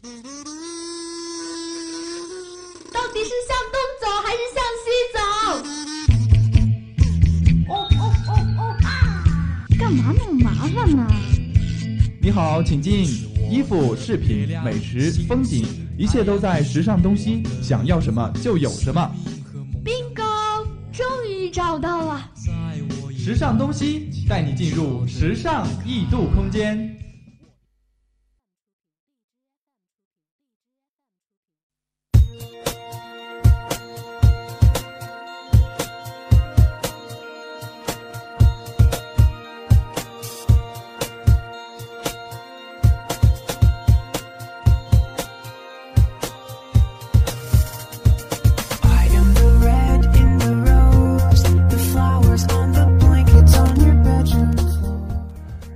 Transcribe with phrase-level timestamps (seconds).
[0.00, 0.06] 到
[3.12, 5.18] 底是向东走还是向西走？
[7.68, 8.86] 哦哦哦哦啊！
[9.76, 11.04] 干嘛那么麻烦呢？
[12.22, 13.26] 你好，请进。
[13.50, 15.64] 衣服、饰品、美食、风景，
[15.96, 19.10] 一切都在时尚东西，想要什么就有什么。
[19.82, 22.30] bingo，终于找到了。
[23.16, 26.94] 时尚东西带你进入时尚异度空间。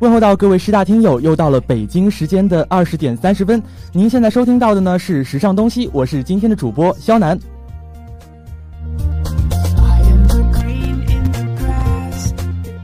[0.02, 3.62] 问候到各位师大听友，又到了北京时间的二十点三十分。
[3.92, 7.38] 您现在收听到的呢是时尚东西，我是今天的主播肖楠。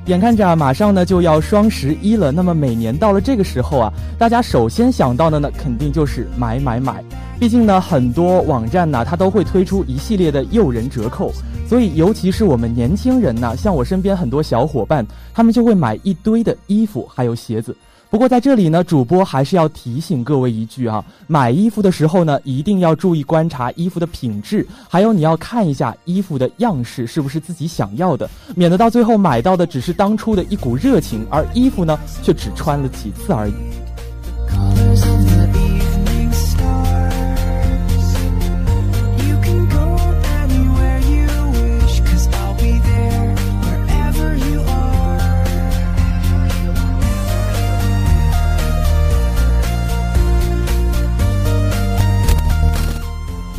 [0.07, 7.03] 眼看着啊，马上呢就要双十一了，那么每年到了这个时候啊，大家首先想到的呢，肯定就是买买买。
[7.41, 11.33] 毕竟呢，很多网站呢，它都会推出一系列的诱人折扣，
[11.69, 17.77] 所以尤其是我们年轻人呢，像我身边很多小伙伴，他们就会买一堆的衣服还有鞋子。
[18.11, 33.53] 不过在这里呢，主播还是要提醒各位一句啊，买衣服的时候呢，一定要注意观察衣服的品质，还有你要看一下衣服的样式是不是自己想要的，免得到最后买到的只是当初的一股热情，而衣服呢却只穿了几次而已。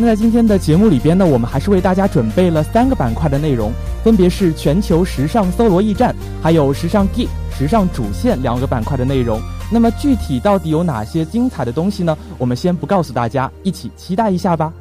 [0.01, 3.69] 那在今天的节目里边呢，我们还是为大家准备了三个板块的内容，
[4.01, 9.41] 分别是全球时尚搜罗驿站，还有时尚 Geek、时尚主线两个板块的内容。
[9.69, 12.17] 那么具体到底有哪些精彩的东西呢？
[12.37, 14.71] 我们先不告诉大家，一起期待一下吧。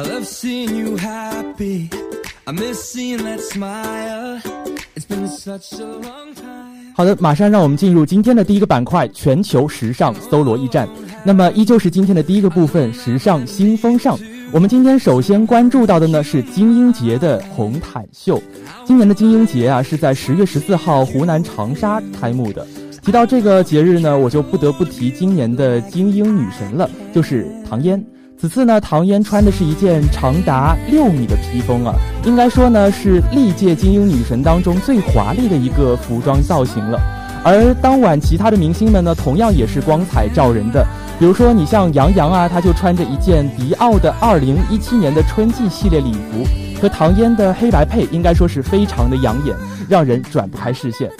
[0.00, 1.90] I love seeing you happy.
[2.46, 4.40] I miss seeing that smile.
[4.96, 6.94] It's been such a long time.
[6.96, 10.88] 好的，马上让我们进入今天的第一个板块——全球时尚搜罗驿站。
[11.22, 14.18] 那么，依旧是今天的第一个部分——时尚新风尚。
[14.52, 18.42] 我们今天首先关注到的呢是精英节的红毯秀。
[18.86, 22.66] 今年的精英节啊是在十月十四号湖南长沙开幕的。
[23.02, 28.02] 提到这个节日呢，我就不得不提今年的精英女神了，就是唐嫣。
[28.40, 36.98] 此次呢，唐嫣穿的是一件长达六米的披风啊，应该说呢是历届精英女神当中最华丽的一个服装造型了。
[37.44, 40.86] 而当晚其他的明星们呢，同样也是光彩照人的。
[41.18, 49.54] 比如说，你像杨洋啊，他就穿着一件迪奥的2017年的春季系列礼服，和唐嫣的黑白配应该说是非常的养眼，
[49.86, 51.10] 让人转不开视线。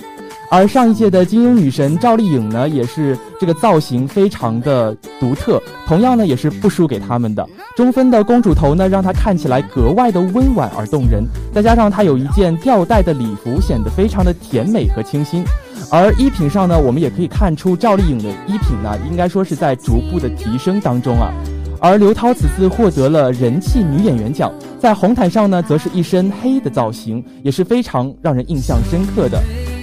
[0.50, 7.46] 而上一届的金庸女神赵丽颖呢，也是这个造型非常的独特，同样呢也是不输给他们的。
[7.76, 11.24] 中分的公主头呢，让她看起来格外的温婉而动人，
[11.54, 15.44] 再加上她有一件吊带的礼服，显得非常的甜美和清新。
[15.88, 21.32] 而衣品上呢，我们也可以看出赵丽颖的衣品呢，应该说是在逐步的提升当中啊。
[21.80, 29.40] 而刘涛此次获得了人气女演员奖，在红毯上呢，则是一身黑的造型，也是非常让人印象深刻的。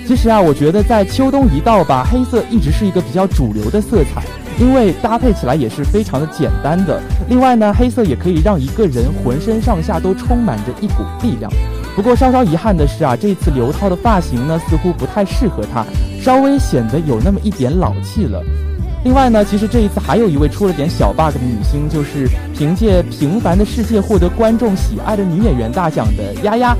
[0.07, 4.23] 其实啊，我觉得在秋冬一到吧，黑色一直是一个比较主流的色彩，
[4.57, 7.01] 因为搭配起来也是非常的简单的。
[7.27, 11.51] 另外呢，黑色也可以让一个人浑身上下都充满着一股力量。
[11.93, 15.85] 不过稍稍遗憾的是啊，这次刘涛的发型呢，似乎不太适合她，
[16.21, 18.41] 稍微显得有那么一点老气了。
[19.03, 26.73] 另外呢，其实这一次还有一位出了点小 bug 的女星，就是凭借《平凡的世界》获得观众喜爱的女演员大奖的丫丫，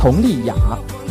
[0.00, 0.54] 佟丽娅。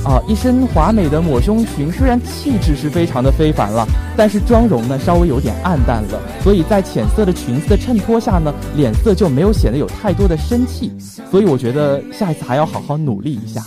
[0.06, 3.86] 啊，一身华美的抹胸裙，虽然气质是非常的非凡了，
[4.16, 10.92] 但是妆容呢稍微有点暗淡了，所以在浅色的裙子的衬托下呢，脸色就没有显得有太多的生气，
[11.30, 13.62] 所以我觉得下一次还要好好努力一下。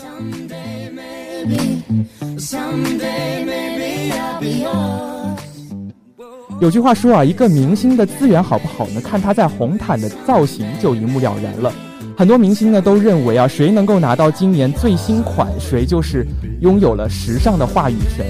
[6.61, 9.01] 有句话说啊，一个明星的资源好不好呢？
[9.01, 11.73] 看他在红毯的造型就一目了然了。
[12.23, 16.25] 很多明星呢都认为啊，谁能够拿到今年最新款，谁就是
[16.61, 18.25] 拥有了时尚的话语权。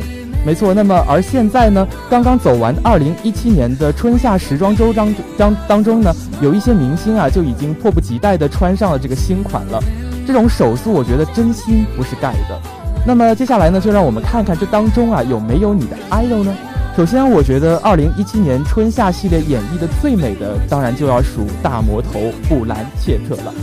[0.47, 6.11] 没错，那么而现在呢，刚刚走完二零一七年的春夏时装周当当当中呢，
[6.41, 9.79] 有一些明星啊就已经迫不及待地穿上了这个新款了。
[10.27, 12.59] 这种手速，我觉得真心不是盖的。
[13.07, 16.55] 那么接下来呢，就让我们看看这当中啊有没有你的 idol 呢？
[16.95, 23.55] 首先，我觉得二零一七年春夏系列演绎的最美的，当然就要数大魔头布兰切特了。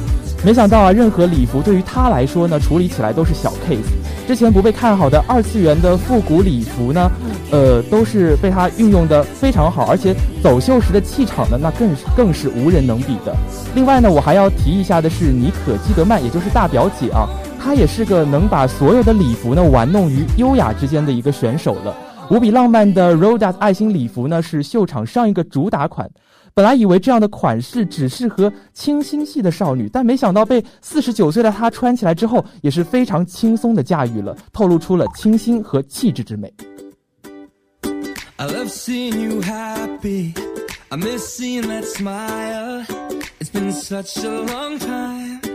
[0.44, 3.86] 没想到啊，任何礼服对于她来说呢，处理起来都是小 case。
[4.28, 7.12] 之前不被看好的二次元的复古礼服呢，
[7.52, 13.36] 呃，都是被她运用的非常好，而且走秀时的气场呢，那更是更是无人能比的。
[13.76, 17.30] 另外呢，我还要提一下的是妮可基德曼，也就是大表姐啊，
[17.64, 21.96] 她也是个能把所有的礼服呢玩弄于优雅之间的一个选手了。
[22.30, 26.08] 无比浪漫的 Rodas 爱心礼服呢，是秀场上一个主打款。
[26.54, 36.54] 本来以为这样的款式只适合清新系的少女，但没想到被四十九岁的她穿起来之后，也是非常轻松的驾驭了，透露出了清新和气质之美。
[38.36, 40.34] I love seeing you happy.
[40.90, 42.86] I miss seeing that smile.
[43.40, 45.49] It's been such a long time.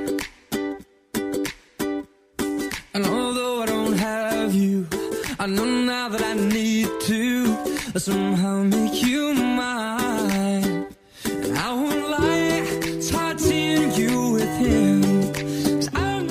[5.45, 9.35] I know now that I need to somehow make you.
[11.55, 12.63] I won't lie
[13.03, 15.29] touching you with him.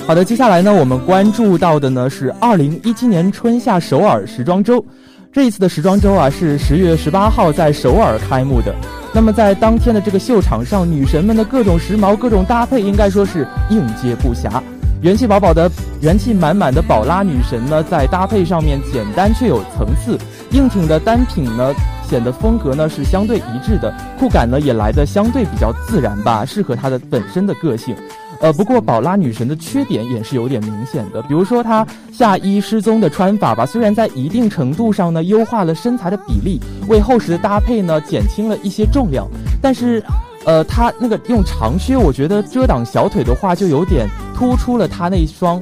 [0.04, 4.84] 好的，接下来呢，我们关注到的呢是二零一七年春夏首尔时装周。
[5.32, 8.74] 这一次的时装周啊，是十月十八号在首尔开幕的。
[9.12, 14.60] 那么在当天的这个秀场上，女神们的各种时髦、各种搭配，应该说是应接不暇。
[15.04, 15.70] 元气饱饱的、
[16.00, 20.18] 元气满满的宝拉女神呢，在搭配上面简单却有层次，
[20.52, 21.74] 硬挺的单品呢，
[22.08, 27.94] 显得风格呢是相对一致的，酷感呢也来的相对比较自然吧，适合她的本身的个性。
[28.40, 36.58] 呃，不过宝拉女神的缺点也是有点明显的，比如说她下衣失踪的穿法吧，虽然在一定程度上呢优化了身材的比例，
[36.88, 39.28] 为厚实的搭配呢减轻了一些重量，
[39.60, 40.02] 但是，
[40.46, 44.08] 呃，她那个用长靴，我觉得遮挡小腿的话，就有点
[44.44, 45.58] 突出了她那双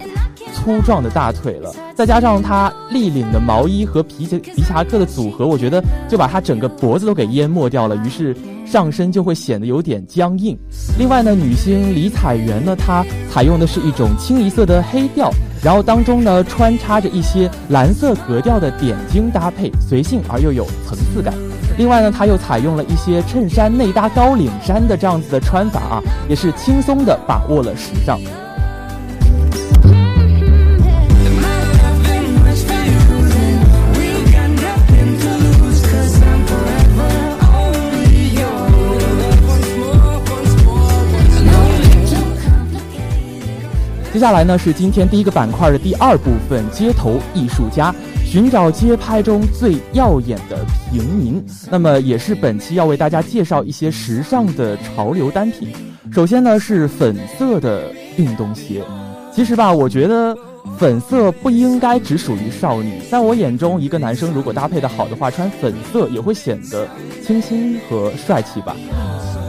[0.53, 1.73] 粗壮的大腿了。
[1.95, 8.37] 再加上她立领的毛衣和皮夹皮夹克的组合，我觉得就把她整个脖子都给淹没掉了，于是
[8.67, 10.59] 上身就会显得有点僵硬。
[10.99, 15.31] 另外呢，女星李彩媛呢，她采用的是一种清一色的黑调，
[15.63, 21.33] 然后当中呢穿插着一些蓝色格调的点睛搭配，随性而又有层次感。
[21.79, 28.19] 另外呢，她又采用了一些衬衫内搭高领衫的这样子的穿法啊，也是轻松的把握了时尚。
[44.13, 47.95] 接下来呢是今天第一个板块的第二部分，街头艺术家
[48.27, 50.59] 寻找街拍中最耀眼的
[50.91, 51.43] 平民。
[51.71, 55.71] 那么也是本期要为大家介绍一些时尚的潮流单品。
[56.13, 58.83] 首先呢是粉色的运动鞋。
[59.35, 60.37] 其实吧，我觉得
[60.77, 63.01] 粉色不应该只属于少女。
[63.11, 66.87] 在我眼中，一个男生如果搭配的好的话，穿粉色也会显得
[67.25, 68.77] 清新和帅气吧。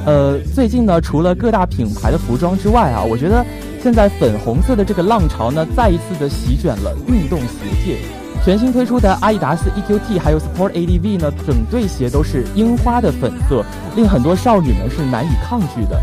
[0.05, 3.45] 呃，最近呢，除了各大品牌的服装之外啊，我觉得
[3.81, 7.97] 现在粉红色的这个浪潮呢，再一次的席卷了运动鞋界。
[8.43, 13.63] 全新推出的阿迪达斯 EQT 还有 Sport ADV 呢，整对鞋都是樱花的粉色，
[13.95, 15.97] 令很多少女们是难以抗拒的。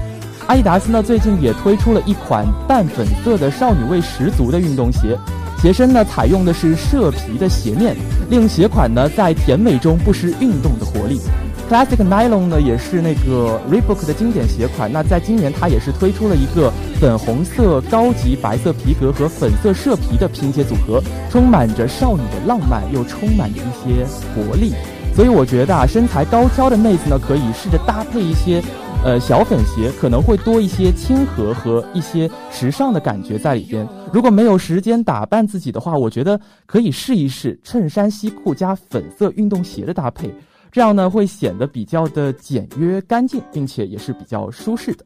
[0.46, 5.18] 阿迪达斯呢，最近也推出了一款淡粉色的少女味十足的运动鞋，
[5.60, 7.94] 鞋身呢采用的是麂皮的鞋面，
[8.30, 11.20] 令鞋款呢在甜美中不失运动的活力。
[11.70, 16.68] Classic Nylon 呢也是那个 Reebok 的经典鞋款，那在今年它也是推出了一个
[17.00, 21.00] 粉红色高级白色皮革和粉色麂皮的拼接组合，
[21.30, 24.72] 充满着少女的浪漫，又充满着一些活力。
[25.14, 28.60] 所以我觉得啊，身材高挑的妹子呢，可以试着搭配一些，
[29.04, 33.86] 呃，小粉鞋，可能会多一些亲和和一些时尚的感觉在里边。
[34.12, 40.34] 如果没有时间打扮自己的话，我觉得可以试一试衬衫西裤加粉色运动鞋的搭配，
[40.72, 45.04] 这样呢会显得比较的简约干净，并且也是比较舒适的。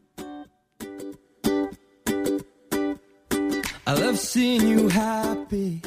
[3.85, 5.81] I love seeing you happy.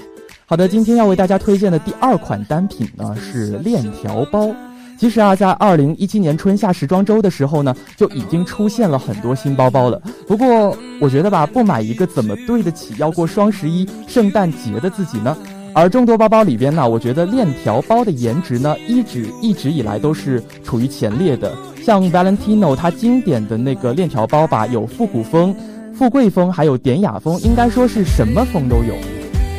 [0.46, 4.56] 好的，今天要为大家推荐的第二款单品呢是链条包。
[5.00, 10.02] 其实啊，在二零一七年春夏时装周的时候呢，就已经出现了很多新包包了。
[10.28, 15.38] 不过我觉得吧，不买一个怎么对得起要过双十一、圣诞节的自己呢？
[15.78, 21.56] 而众多包包里边呢，我觉得链条包的颜值呢，一直一直以来都是处于前列的。
[21.86, 25.56] 像 Valentino 它经典的那个链条包吧，有复古风、
[25.94, 28.96] 富贵风，还有典雅风，应该说是什么风都有。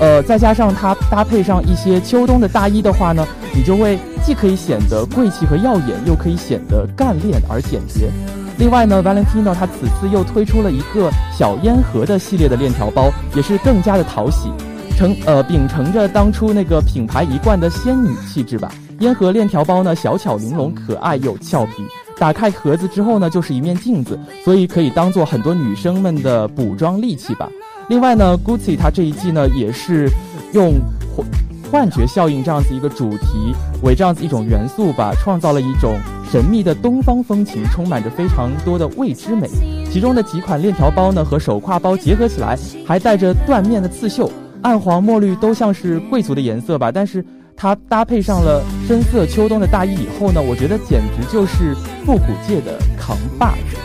[0.00, 3.96] 呃，再加上它搭配上一些秋冬的大衣的话呢，你就会
[4.26, 8.10] 既可以显得贵气和耀眼，又可以显得干练而简洁。
[8.58, 14.50] 另外呢，Valentino 它此次又推出了一个小烟盒的系列的链条包，也是更加的讨喜。
[14.98, 21.74] 承呃秉承着当初那个品牌一贯的仙女气质吧，烟盒链条包呢小巧玲珑、可爱又俏皮。
[22.18, 27.48] 打开盒子之后呢，就是一面镜子，所以可以当做很多女生们的补妆利器吧。
[27.88, 30.10] 另外呢，Gucci 它这一季呢也是
[30.52, 30.72] 用
[31.16, 31.24] 幻
[31.70, 35.96] 幻觉效应这样子一个主题为这样子一种元素吧，创造了一种
[36.28, 39.48] 神秘的东方风情，充满着非常多的未知美。
[39.92, 44.28] 其中的几款链条包呢和手挎包结合起来，还带着缎面的刺绣。
[44.62, 47.24] 暗黄、墨绿都像是贵族的颜色吧，但是
[47.56, 51.74] 它搭配上了深色秋冬的大衣以后呢，我觉得简直就是
[52.04, 53.76] 复古界的扛把子。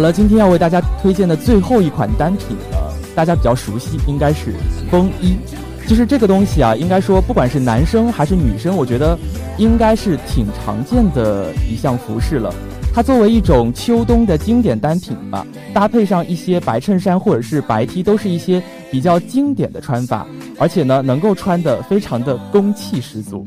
[0.00, 2.78] 好了，今天要为大家推荐的最后一款单品呢，
[3.14, 4.54] 大家比较熟悉，应该是
[4.90, 5.36] 风衣。
[5.86, 9.18] 其实这个东西啊，应该说不管是男生还是女生，我觉得
[9.58, 12.50] 应该是挺常见的一项服饰了。
[12.94, 20.26] 它作为一种秋冬的经典单品吧，搭配上一些白衬衫或者是白 T，都是一些比较经典的穿法，
[20.58, 23.46] 而且呢，能够穿得非常的攻气十足。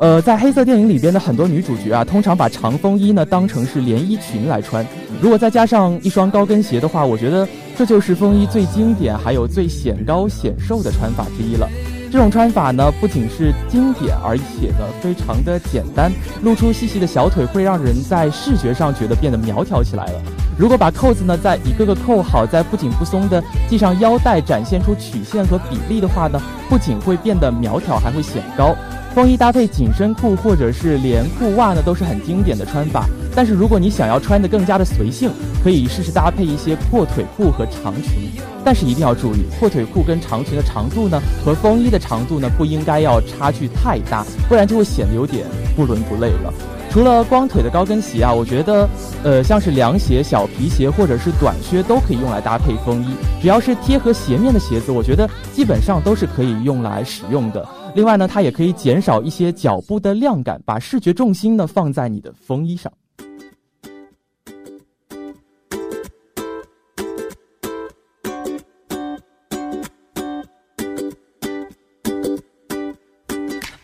[0.00, 4.86] 呃，在黑色电影里边的很多女主角啊，通常把长风衣呢当成是连衣裙来穿。
[5.20, 11.68] 如果再加上一双高跟鞋的话，我觉得这就是风衣最经典还有最显高显瘦的穿法之一了。
[12.12, 16.12] 这种穿法呢，不仅是经典，而且呢非常的简单，
[16.42, 20.22] 露出细细的小腿会让人在视觉上觉得变得苗条起来了。
[20.58, 28.74] 如果把扣子呢再一个个扣好，再不紧不松的系上腰带，展现出曲线和比例的话呢，不仅会变得苗条，还会显高。
[29.14, 33.06] 风衣搭配紧身裤或者是连裤袜呢，都是很经典的穿法。
[33.36, 35.30] 但是如果你想要穿得更加的随性，
[35.62, 38.28] 可以试试搭配一些阔腿裤和长裙。
[38.64, 45.46] 但是一定要注意，阔腿裤跟长裙的长度呢，和风衣的长度呢，不应该要差距太大，不然就会显得有点
[45.76, 46.52] 不伦不类了。
[46.90, 48.88] 除了光腿的高跟鞋啊，我觉得，
[49.22, 53.14] 呃，像是凉鞋、小皮鞋或者是短靴都可以用来搭配风衣。
[53.40, 57.64] 只要是贴合鞋面的鞋子，我觉得基本上都是可以用来使用的。
[57.94, 62.92] 另外呢，它也可以减少一些脚部的量感，把视觉重心呢放在你的风衣上。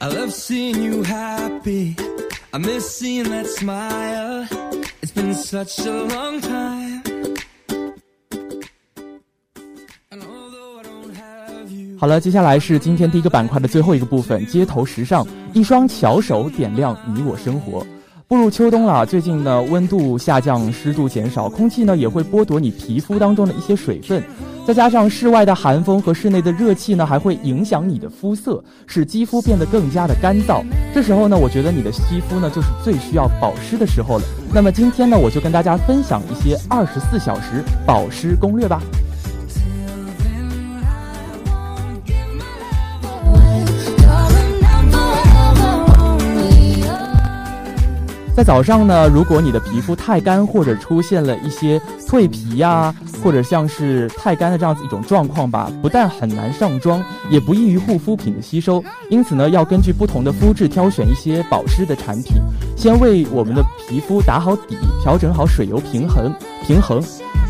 [0.01, 1.95] I love seeing you happy.
[2.55, 4.47] I miss seeing that smile.
[5.03, 7.03] It's been such a long time.
[10.13, 11.99] And although I don't have you.
[11.99, 17.85] 好了，接下来是今天第一个板块的最后一个部分——街头时尚，一双巧手点亮你我生活。
[18.29, 24.23] 步入秋冬了，最近呢温度下降，湿度减少，空气呢也会剥夺你皮肤当中的一些水分，
[24.67, 30.65] 再加上室外的寒风和室内的热气呢，还会影响你的肤色，使肌肤变得更加的干燥。
[30.95, 34.25] 这时候呢，我觉得你的肌肤呢就是最需要保湿的时候了。
[34.55, 38.81] 那么今天呢，我就跟大家分享一些二十四小时保湿攻略吧。
[48.37, 57.01] 在早上呢，如果你的皮肤太干，或者出现了一些蜕皮呀、或者像是太干的这样子一种状况吧，不但很难上妆，
[57.31, 58.83] 也不易于护肤品的吸收。
[59.09, 62.43] 因此呢，要根据不同的肤质挑选一些保湿的产品，
[62.77, 66.35] 先为我们的皮肤打好底，调整好水油平衡
[66.67, 67.01] 平衡。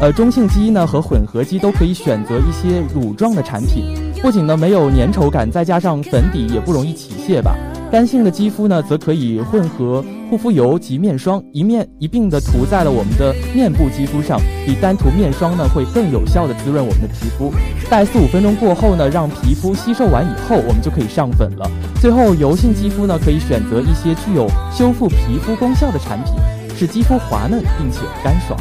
[0.00, 7.56] 呃，中性肌呢和混合肌都可以选择一些乳状的产品，不仅呢没有粘稠感，再加上粉底也不容易起屑吧。
[7.94, 14.36] 干性的肌肤呢，则可以混合护肤油及面霜，一面一并的涂在了我们的面部肌肤上，
[14.66, 17.52] 比单涂面霜呢会更有效的滋润我们的皮肤。
[17.88, 21.70] 待四五分钟过后呢，让皮肤吸收完以后，我们就可以上粉了。
[22.00, 26.34] 最后，油性肌肤呢，可以选择一些具有修复皮肤功效的产品，
[26.76, 28.58] 使肌肤滑嫩并且干爽。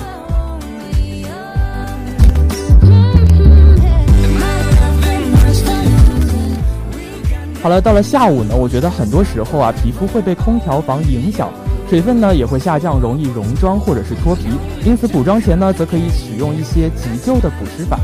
[7.63, 11.49] 好了，到了下午呢，我觉得很多时候啊，皮肤会被空调房影响，
[11.89, 14.49] 水分呢也会下降，容易溶妆或者是脱皮。
[14.85, 17.97] 因此补妆前呢，则可以使用一些急救的补湿法。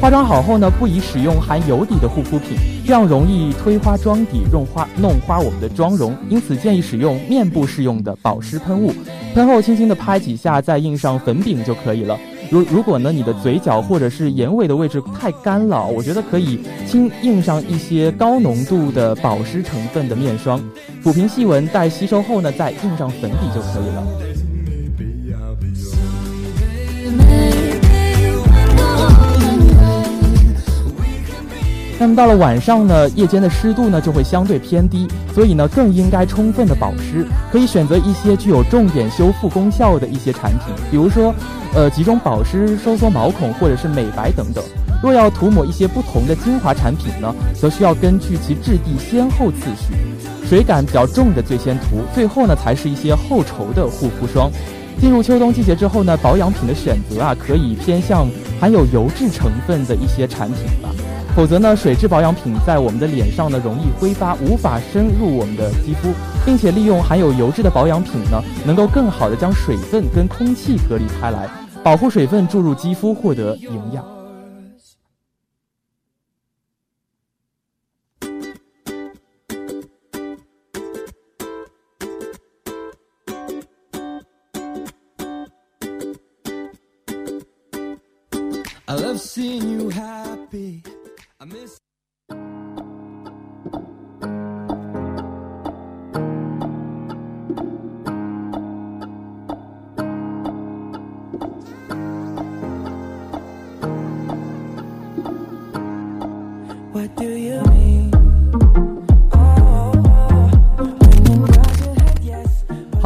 [0.00, 6.12] 化妆好后呢，不宜使用含油底的护肤品，这样容易推花妆底，弄花弄花我们的妆容。
[6.28, 8.92] 因此建议使用面部适用的保湿喷雾，
[9.36, 12.18] 喷后轻轻的拍几下，再印上粉饼就可以了。
[12.50, 20.60] 如如果呢，你的嘴角或者是眼尾的位置太干了，我觉得可以轻印上一些高浓度的保湿成分的面霜，
[21.02, 24.35] 抚平细纹，待吸收后呢，再印上粉底就可以了。
[31.98, 41.34] 那么到了晚上呢，夜间的湿度呢就会相对偏低，所以呢更应该充分的保湿，可以选择一些具有重点修复功效的一些产品，比如说，
[41.74, 44.62] 呃集中保湿、收缩毛孔或者是美白等等。
[45.02, 49.94] 若要涂抹一些不同的精华产品呢，则需要根据其质地先后次序，
[50.46, 54.50] 水感比较重的最先涂，最后呢才是一些厚稠的护肤霜。
[55.00, 58.26] 进入秋冬季节之后呢，保养品的选择啊，可以偏向
[58.60, 60.90] 含有油脂成分的一些产品吧。
[61.36, 66.14] 否则呢，水质保养品在我们的脸上呢容易挥发，无法深入我们的肌肤，
[66.46, 71.46] 并且利用含有油脂的保养品呢，能够更好的将水分跟空气隔离开来，
[71.84, 74.15] 保护水分注入肌肤，获得营养。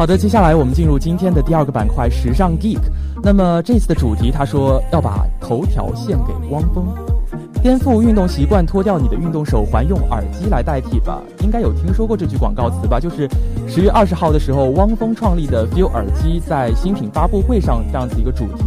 [0.01, 2.79] 好的，接下来我们进入今天的第二个板块——时尚 geek。
[3.21, 6.87] 那么这次的主题，他说要把头条献给汪峰，
[7.61, 11.21] 颠覆运动习惯，脱掉你的运动手环，用耳机来代替吧。
[11.43, 12.99] 应该有听说过这句广告词吧？
[12.99, 13.29] 就是
[13.67, 18.63] 十月二十号的时候，汪峰创立的 Feel 耳机在新品发布会上这样子一个主题。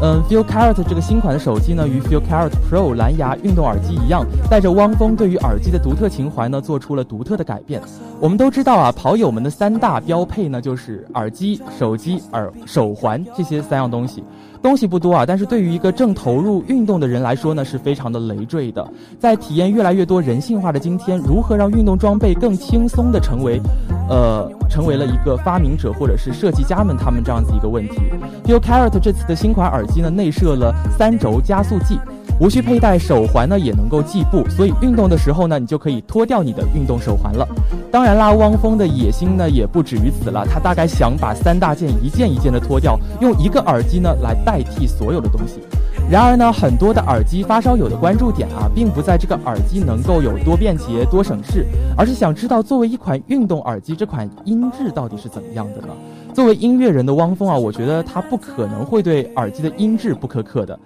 [0.00, 7.82] 嗯，Feel Carrot 这个新款的手机呢，与 Feel Carrot Pro 蓝牙运动耳机一样，带着汪峰对于耳机的独特情怀呢，做出了独特的改变。
[8.20, 14.22] 我们都知道啊，跑友们的三大标配呢，就是耳机、手机、耳手环这些三样东西。
[14.62, 18.86] 东西不多啊，但是对于一个正投入运动的人来说呢，是非常的累赘的。
[19.18, 23.60] 在体验越来越多人性化的今天，如何让运动装备更轻松的成为，
[24.08, 28.00] 呃，成为了一个发明者或者是设计家们他们这样子一个问题。
[28.46, 31.98] U carrot 这次的新款耳机呢，内设了三轴加速器。
[32.40, 37.46] 无需佩戴手环呢，也能够计步，所以运动的时候呢，你就可以脱掉你的运动手环了。
[37.90, 45.60] 当然啦，汪峰的野心呢也不止于此了，他大概想把三大件一件一件的脱掉，用一个耳机呢来代替所有的东西。
[46.08, 55.88] 然而呢，很多的耳机发烧友的关注点啊，并不在这个耳机能够有多便捷、多省事，而是想知道作为一款运动耳机，这款音质到底是怎么样的呢？
[56.32, 60.78] 作为音乐人的汪峰啊，我觉得他不可能会对耳机的音质不苛刻的。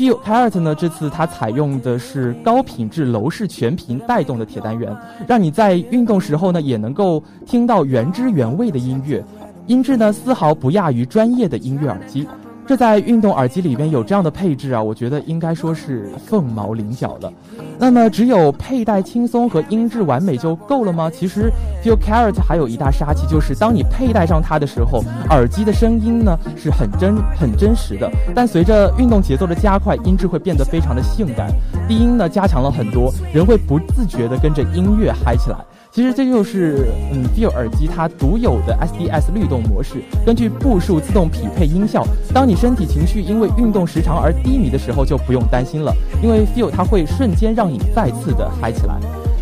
[0.00, 4.96] Feel Carrot 呢，这次它采用的是高品质楼市全频带动的铁单元，
[5.28, 9.22] 让你在运动时候呢，也能够听到原汁原味的音乐，
[9.66, 12.26] 音质呢丝毫不亚于专业的音乐耳机。
[12.70, 17.32] 这在运动耳机里边有这样的配置啊，我觉得应该说是凤毛麟角了。
[17.80, 21.10] 那么只有佩戴轻松和音质完美就够了吗？
[21.12, 21.50] 其实
[21.82, 31.50] Feel Carrot 还有一大杀器，就是当你佩戴上它的时候，耳机的声音呢是很真很真实的，但随着运动节奏的加快，音质会变得非常的性感，
[31.88, 35.56] 低音呢加强了很多，人会不自觉的跟着音乐嗨起来。
[35.92, 42.06] 其实这就是嗯 Feel 耳机它独有的 SDS 律动模式，根据步数自动匹配音效。
[42.32, 48.94] 当你身体情绪因为运动时长而低迷的时候，就不用担心了，因为 Feel 它会瞬间让你再次的嗨起来。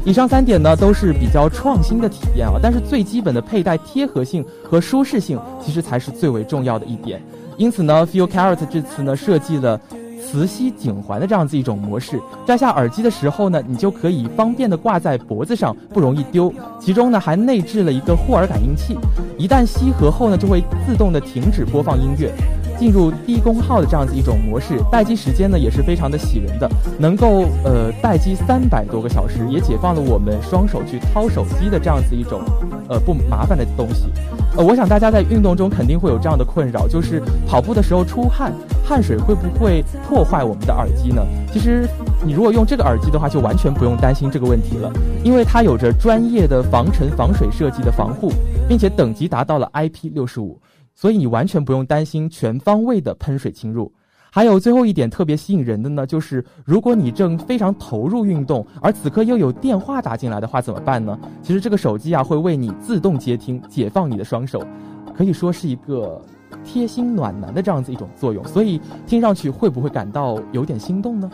[0.07, 7.21] 以上三点呢都是比较创新的体验啊，但是最基本的佩戴贴合性和舒适性其实才是最为重要的一点。
[7.59, 9.79] 因此呢，Feel Carrot 这次呢设计了。
[10.31, 16.53] 磁吸颈环的这样子一种模式，摘下耳机的时候呢，你就可以方便的挂在脖子上，不容易丢。
[16.79, 18.95] 其中呢还内置了一个护耳感应器，
[19.39, 22.31] 一旦吸合后呢，就会自动的停止播放音乐，
[22.79, 24.79] 进入低功耗的这样子一种模式。
[24.91, 32.41] 待机时间呢也是非常的喜人的，能够呃待机三百多个小时，也解放了我们双手去掏手机的这样子一种
[32.89, 34.05] 呃不麻烦的东西。
[34.57, 38.53] 呃，我想大家在运动中肯定会有这样的困扰，就是跑步的时候出汗，
[38.85, 41.23] 汗水会不会破坏我们的耳机呢？
[41.53, 41.87] 其实
[42.25, 44.91] 你如果用这个耳机的话，就完全不用担心这个问题了，
[45.23, 48.33] 因为它有着专业的防尘防水设计的防护，
[48.67, 50.59] 并且等级达到了 IP 六十五，
[51.01, 53.93] 所以你完全不用担心全方位的喷水侵入。
[54.33, 61.17] 还有最后一点特别吸引人的呢，就是如果你正非常投入运动，而此刻又有电话打进来的话，怎么办呢？
[61.41, 64.61] 其实这个手机啊会为你自动接听，解放你的双手，
[65.15, 66.21] 可以说是一个
[66.65, 68.45] 贴心暖男的这样子一种作用。
[68.45, 71.31] 所以听上去会不会感到有点心动呢？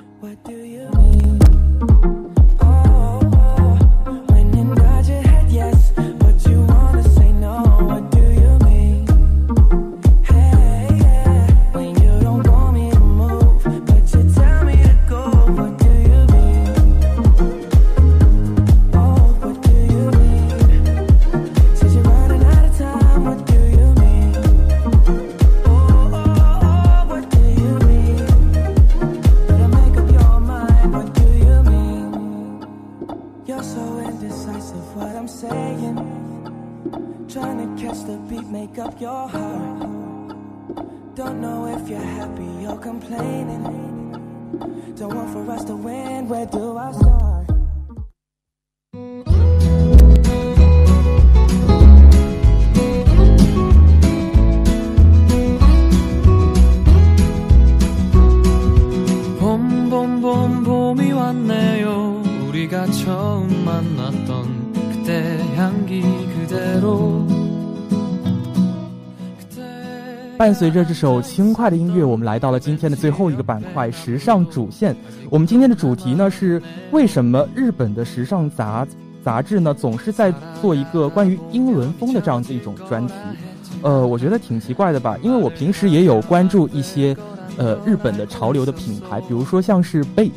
[70.44, 74.94] 伴随着这首轻快的音乐，我们来到了今天的最后一个板块——时尚主线。
[75.30, 78.87] 我们今天的主题呢是为什么日本的时尚杂
[79.24, 80.30] 杂志呢总是在
[80.61, 83.14] 做一个关于英伦风的这样子一种专题？
[83.80, 87.16] 呃，我觉得挺奇怪的吧，因为我平时也有关注一些
[87.57, 90.30] 呃日本的潮流的品牌，比如说像是 Bape。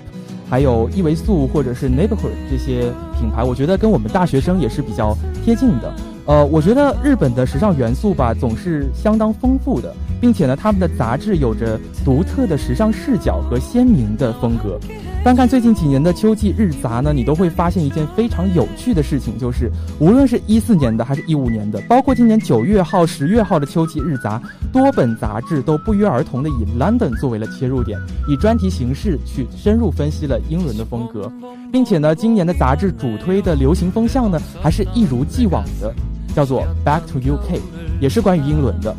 [0.49, 5.93] 还有伊维素或者是 Neighborhood 这些品牌，我觉得跟我们大学生也是比较贴近的。
[6.27, 14.77] 呃，我觉得日本的时尚元素吧，总是相当丰富的，并且呢，他们的杂志有着独特的时尚视角和鲜明的风格。
[15.23, 31.31] 翻看最近几年的秋季日杂呢，你都会发现一件非常有趣的事情，就是无论是一四年的还是一五年的，包括今年九月号、十月号的秋季日杂，多本杂志都不约而同的以 London 作为了切入点，以专题形式去深入分析了英伦的风格，
[31.71, 35.93] 并且呢，今年的杂志主推的流行风向呢，还是一如既往的，
[36.37, 37.59] 叫做 Back to UK，
[37.99, 38.95] 也是关于英伦的。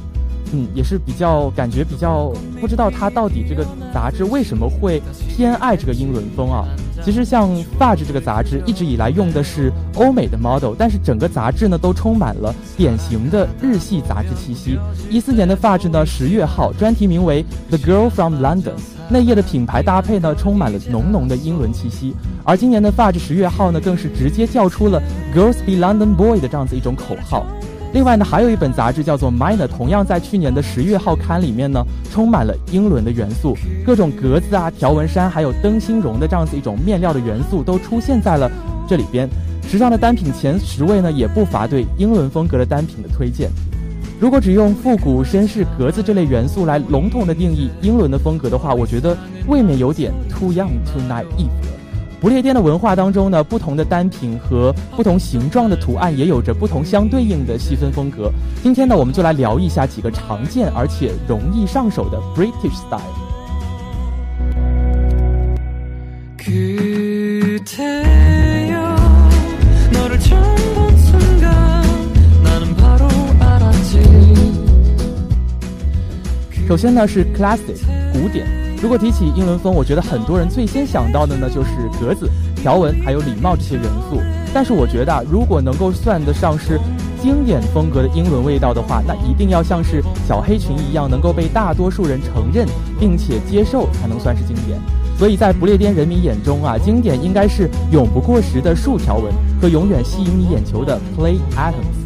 [0.52, 6.64] 嗯，也是比较感觉比较不知道它到底这个杂志为什么会偏爱这个英伦风啊。
[7.04, 7.48] 其实像
[7.78, 14.76] 《发质》这个杂志一直以来用的是欧美的 model，但是整个杂志呢都充满了典型的日系杂志气息。
[15.08, 18.62] 一四年的《发质》呢十月号专题名为《The Girl from London》，
[19.10, 22.14] 内页的品牌搭配呢充满了浓浓的英伦气息。
[22.44, 25.02] 而今年的《发质》十月号呢更是直接叫出了
[25.34, 27.46] “Girls be London boy” 的这样子一种口号。
[27.94, 38.50] 另外呢，还有一本杂志叫做《Minor》，同样在去年的十月号刊里面呢，充满了英伦的元素，各种格子啊、条纹衫，还有灯芯绒的这样子一种面料的元素都出现在了
[38.86, 39.26] 这里边。
[39.66, 43.50] 时尚的单品前十位呢，也不乏对英伦风格的单品的推荐。
[44.20, 51.48] 如果只用复古、绅士、格子这类元素来笼统的定义英伦的风格的话，我觉得未免有点 too young to naive。
[52.20, 58.28] 不列颠的文化当中呢，不同的单品和不同形状的图案也有着不同相对应的细分风格。
[58.60, 63.27] 今天呢，我们就来聊一下几个常见而且容易上手的 British style。
[76.68, 77.78] 首先呢是 classic
[78.12, 78.46] 古典。
[78.82, 84.20] 如果提起英伦风，我觉得很多人最先想到的呢就是格子、条纹还有礼帽这些元素。
[84.52, 86.78] 但是我觉得啊，如果能够算得上是
[87.22, 92.66] 经典风格的英伦味道的话，那一定要像是小黑裙一样，能够被大多数人承认
[93.00, 94.78] 并且接受，才能算是经典。
[95.16, 101.97] 所以在不列颠人民眼中啊，经典应该是永不过时的竖条纹和永远吸引你眼球的 play atoms。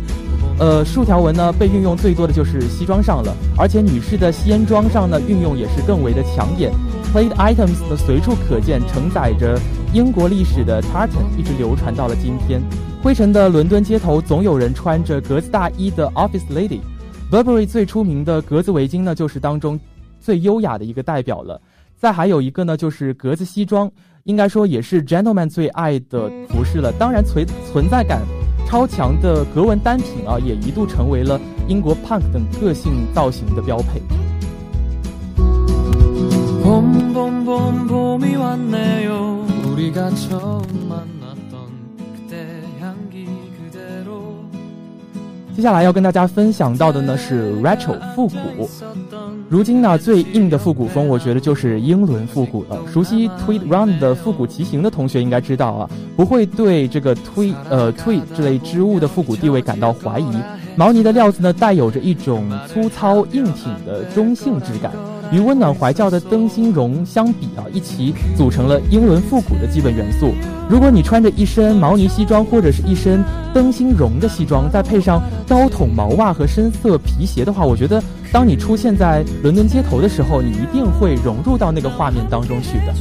[0.59, 6.71] 呃，竖条纹呢被运用最多的就是西装上了，而且女士的西装上呢运用也是更为的抢眼。
[7.12, 9.59] Plaid items 呢随处可见，承载着
[9.93, 12.62] 英国历史的 tartan 一直流传到了今天。
[13.03, 16.81] 灰尘的伦敦街头总有人穿着格子大衣的 office lady。
[17.31, 19.79] Burberry 最出名的格子围巾呢，就是当中
[20.21, 21.61] 最优雅的一个代表了。
[21.99, 23.91] 再还有一个呢，就是格子西装，
[24.25, 26.93] 应该说也是 gentleman 最爱的服饰了。
[26.99, 28.23] 当然存存在感。
[28.73, 34.01] 超强的格纹单品啊，也一度成为了英国 punk 等个性造型的标配。
[45.55, 48.69] 接下来要跟大家分享到的呢是 retro 复古。
[49.49, 52.79] 如今呢，最硬的复古风，我觉得就是英伦复古了。
[52.91, 60.33] 熟悉 Tweed Run 的复古骑行的同学应该知道啊，不会对这个 Tweed 呃 Tweed 这类织物的复古地位感到怀疑。
[60.75, 64.91] 毛呢的料子呢，带有着一种粗糙硬挺的中性质感，
[65.33, 70.35] 与温暖怀旧的灯芯绒相比啊，一起组成了英伦复古的基本元素。
[70.68, 82.92] 如果你穿着一身毛呢西装或者是一身灯芯绒的西装，再配上高筒毛袜和深色皮鞋的话，我觉得当你出现在伦敦街头的时候，你一定会融入到那个画面当中去的。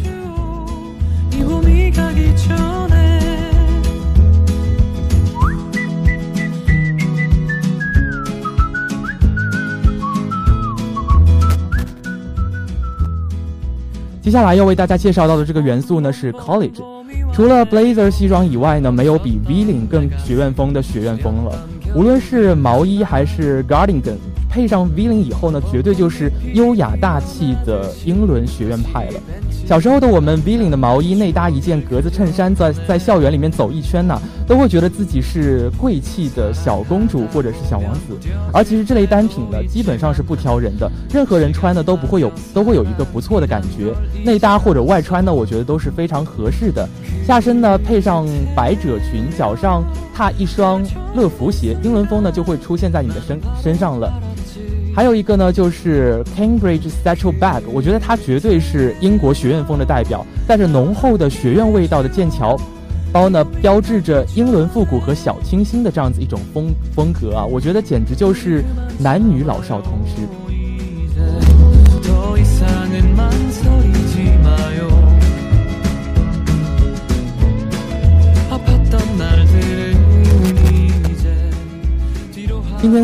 [14.22, 16.84] 接下来要为大家介绍到的这个元素呢是 college。
[17.34, 21.68] 除了 blazer 西装以外呢，没有比 V 领更学院风的学院风了。
[21.96, 24.16] 无论是毛衣还是 cardigan，
[24.52, 29.20] 配上 V 领以后呢，绝对就是优雅大气的英伦学院派了。
[29.66, 38.18] 小时候的我们，V 领的毛衣内搭一件格子衬衫，在在校园里面走一圈呢，都会觉得自己是贵气的小公主或者是小王子。
[38.52, 43.94] 而其实这类单品呢，基本上是不挑人的，任何人穿的都不会有都会有一个不错的感觉。
[44.26, 46.86] 内搭或者外穿呢，我觉得都是非常合适的。
[47.26, 49.82] 下身呢配上百褶裙，脚上
[50.14, 50.84] 踏一双
[51.16, 54.12] 乐福鞋，英伦风呢就会出现在你的身身上了。
[54.94, 62.60] 还有一个呢，就是 Cambridge Satchel Bag，我觉得它绝对是英国学院风的代表，带着浓厚的学院味道的剑桥
[63.14, 68.64] 包呢，标志着英伦复古和小清新的这样子一种风风格啊，我觉得简直就是
[69.00, 70.28] 男女老少通吃。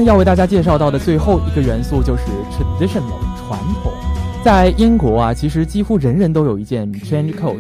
[0.07, 2.23] 要为大家介绍到的最后一个元素就是
[2.55, 3.91] traditional 传统。
[4.41, 7.59] 在英国啊，其实几乎人人都有一件 trench coat，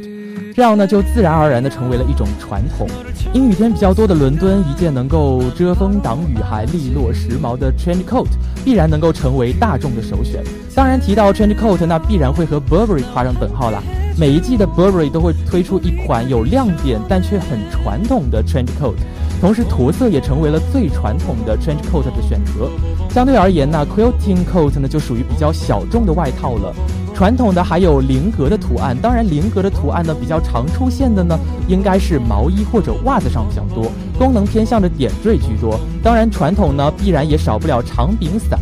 [0.55, 2.87] 这样呢就自然而然的成为了一种传统。
[3.33, 8.29] 阴雨天比较多的伦敦，一件能够遮风挡雨还利落时髦的 trench coat
[8.63, 10.41] 必然能够成为大众的首选。
[10.73, 13.83] 当然，提到 trench coat，那必然会和 Burberry 画上等号啦。
[14.17, 18.95] 每一季的 Burberry 都会推出一款有亮点但却很传统的 trench coat。
[19.39, 22.69] 同时，驼色也成为了最传统的 trench coat 的选择。
[23.09, 26.73] 相对而言呢，quilting coat 呢就属于比较小众的外套了。
[27.13, 35.79] 传统的还有菱格的图案，当然菱格的图案呢比较常出现的呢，应该是毛衣或者袜子上比较多，功能偏向的点缀居多。
[36.03, 38.59] 当然，传统呢必然也少不了长柄伞。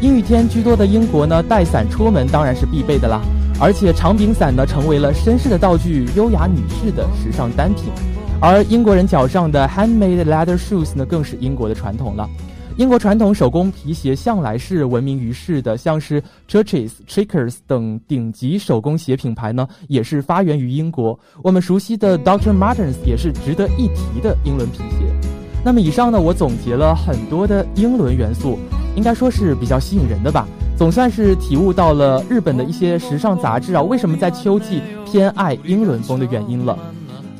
[0.00, 3.20] 阴雨天居多的英国呢，带伞出门当然是必备的啦。
[3.60, 7.84] 而且长柄伞呢成为了绅士的道具，优雅女士的时尚单品。
[8.40, 12.28] 而英国人脚上的 handmade leather shoes 呢，更是英国的传统了。
[12.76, 16.20] 英国传统手工皮鞋向来是闻名于世的，像是
[16.50, 21.18] Churches、Trickers 等顶级手工鞋品牌呢，也是发源于英国。
[21.42, 22.52] 我们熟悉的 Dr.
[22.52, 25.30] Martens 也是值得一提的英伦皮鞋。
[25.64, 28.58] 那么以上呢，我总结了很多的英伦元素，
[28.96, 30.46] 应该说是比较吸引人的吧。
[30.76, 36.76] 总算是体悟到了日本的一些时尚杂志啊，为什么在秋季偏爱英伦风的原因了。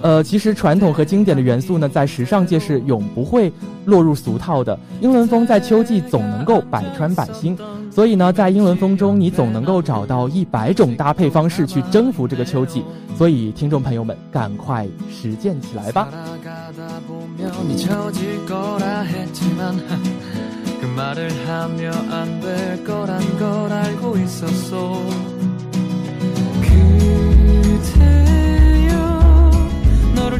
[0.05, 3.51] 呃，其实传统和经典的元素呢，在时尚界是永不会
[3.87, 4.79] 落入俗套的。
[5.01, 7.57] 英伦风在秋季总能够百穿百新，
[7.91, 12.85] 所以呢，在英伦风中，你总能够找到一百种搭配方式去征服这个秋季。
[13.17, 16.09] 所以，听众朋友们，赶快实践起来吧！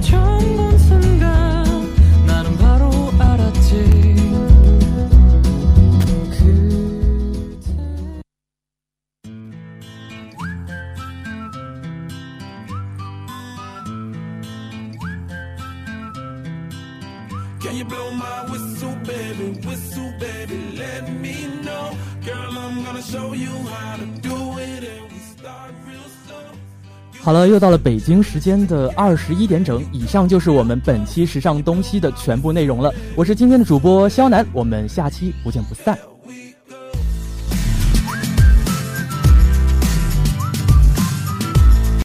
[0.05, 0.64] 전부
[27.25, 32.93] 好了，又到了北京时间的二十一点整，以上就是我们本期时尚东西的全部内容了。
[33.17, 35.99] 我是今天的主播肖楠，我们下期不见不散。